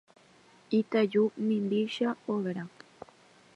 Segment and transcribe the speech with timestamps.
[0.79, 2.63] Itaju mimbícha overa